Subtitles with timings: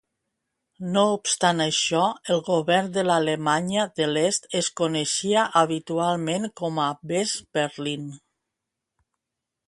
[0.93, 1.99] No obstant això,
[2.35, 8.09] el govern de l'Alemanya de l'Est es coneixia habitualment com a "Westberlin".